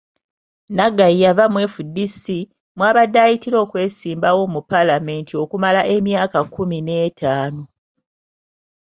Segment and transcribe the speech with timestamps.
[0.75, 2.23] Naggayi yava mu FDC,
[2.77, 7.63] mw'abadde ayitira okwesimbawo mu Paalamenti okumala emyaka kkumi n'etaano.